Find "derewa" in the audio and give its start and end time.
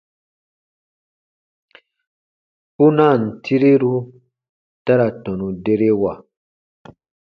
5.63-6.13